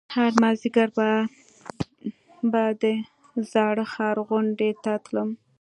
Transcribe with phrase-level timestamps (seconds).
[0.15, 0.89] هر مازديگر
[2.51, 2.83] به د
[3.51, 5.29] زاړه ښار غونډۍ ته تلم.